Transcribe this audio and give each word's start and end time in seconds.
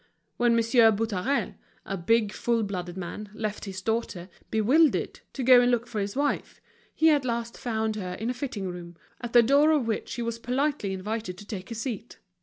When 0.37 0.55
Monsieur 0.55 0.91
Boutarel, 0.91 1.53
a 1.85 1.95
big, 1.95 2.31
full 2.33 2.63
blooded 2.63 2.97
man, 2.97 3.29
left 3.35 3.65
his 3.65 3.83
daughter, 3.83 4.29
bewildered, 4.49 5.19
to 5.33 5.43
go 5.43 5.61
and 5.61 5.69
look 5.69 5.85
for 5.85 5.99
his 6.01 6.15
wife, 6.15 6.59
he 6.95 7.11
at 7.11 7.23
last 7.23 7.55
found 7.55 7.95
her 7.97 8.13
in 8.15 8.31
a 8.31 8.33
fitting 8.33 8.67
room, 8.67 8.95
at 9.21 9.33
the 9.33 9.43
door 9.43 9.69
of 9.69 9.85
which 9.85 10.15
he 10.15 10.23
was 10.23 10.39
politely 10.39 10.91
invited 10.91 11.37
to 11.37 11.45
take 11.45 11.69
a 11.69 11.75
seat. 11.75 12.17